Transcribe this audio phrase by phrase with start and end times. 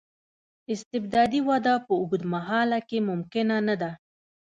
[0.73, 3.91] استبدادي وده په اوږد مهال کې ممکنه نه ده.